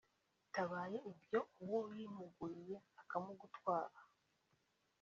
bitaba 0.41 0.79
ibyo 1.11 1.39
uwuyimuguriye 1.63 2.75
akamugutwara 3.01 3.97